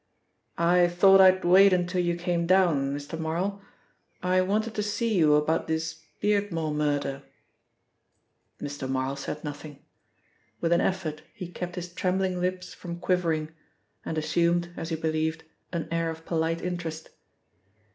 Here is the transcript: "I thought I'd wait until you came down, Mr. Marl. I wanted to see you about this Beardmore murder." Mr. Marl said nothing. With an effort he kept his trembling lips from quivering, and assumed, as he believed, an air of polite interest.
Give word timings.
"I 0.57 0.87
thought 0.87 1.21
I'd 1.21 1.45
wait 1.45 1.71
until 1.71 2.01
you 2.01 2.15
came 2.15 2.47
down, 2.47 2.91
Mr. 2.97 3.19
Marl. 3.19 3.61
I 4.23 4.41
wanted 4.41 4.73
to 4.73 4.81
see 4.81 5.13
you 5.15 5.35
about 5.35 5.67
this 5.67 6.05
Beardmore 6.19 6.73
murder." 6.73 7.21
Mr. 8.59 8.89
Marl 8.89 9.15
said 9.15 9.43
nothing. 9.43 9.85
With 10.59 10.71
an 10.71 10.81
effort 10.81 11.21
he 11.35 11.47
kept 11.51 11.75
his 11.75 11.93
trembling 11.93 12.41
lips 12.41 12.73
from 12.73 12.97
quivering, 12.99 13.51
and 14.03 14.17
assumed, 14.17 14.73
as 14.75 14.89
he 14.89 14.95
believed, 14.95 15.43
an 15.71 15.87
air 15.91 16.09
of 16.09 16.25
polite 16.25 16.63
interest. 16.63 17.11